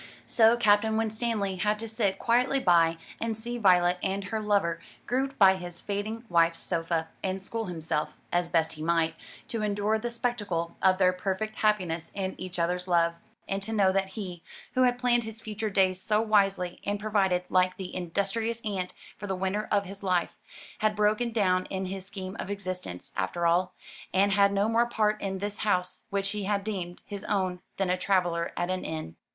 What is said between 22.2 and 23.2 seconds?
of existence,